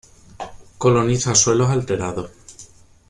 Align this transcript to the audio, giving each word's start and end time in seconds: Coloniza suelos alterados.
Coloniza 0.79 1.35
suelos 1.35 1.69
alterados. 1.69 2.31